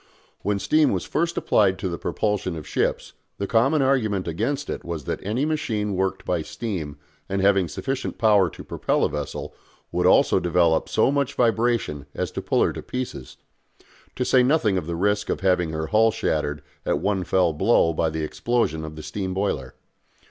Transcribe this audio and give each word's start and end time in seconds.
When 0.41 0.57
steam 0.57 0.89
was 0.91 1.05
first 1.05 1.37
applied 1.37 1.77
to 1.77 1.87
the 1.87 1.99
propulsion 1.99 2.55
of 2.55 2.67
ships 2.67 3.13
the 3.37 3.45
common 3.45 3.83
argument 3.83 4.27
against 4.27 4.67
it 4.67 4.83
was 4.83 5.03
that 5.03 5.19
any 5.23 5.45
machine 5.45 5.93
worked 5.95 6.25
by 6.25 6.41
steam 6.41 6.97
and 7.29 7.39
having 7.39 7.67
sufficient 7.67 8.17
power 8.17 8.49
to 8.49 8.63
propel 8.63 9.03
a 9.03 9.09
vessel 9.11 9.53
would 9.91 10.07
also 10.07 10.39
develop 10.39 10.89
so 10.89 11.11
much 11.11 11.35
vibration 11.35 12.07
as 12.15 12.31
to 12.31 12.41
pull 12.41 12.63
her 12.63 12.73
to 12.73 12.81
pieces 12.81 13.37
to 14.15 14.25
say 14.25 14.41
nothing 14.41 14.75
of 14.75 14.87
the 14.87 14.95
risk 14.95 15.29
of 15.29 15.41
having 15.41 15.69
her 15.69 15.85
hull 15.85 16.09
shattered 16.09 16.63
at 16.83 16.97
one 16.97 17.23
fell 17.23 17.53
blow 17.53 17.93
by 17.93 18.09
the 18.09 18.23
explosion 18.23 18.83
of 18.83 18.95
the 18.95 19.03
steam 19.03 19.35
boiler. 19.35 19.75